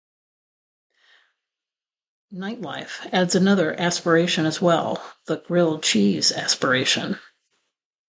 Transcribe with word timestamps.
"Nightlife" 2.33 3.07
adds 3.13 3.35
another 3.35 3.75
Aspiration 3.79 4.47
as 4.47 4.59
well: 4.59 4.99
the 5.27 5.41
Grilled 5.41 5.83
Cheese 5.83 6.31
Aspiration. 6.31 7.19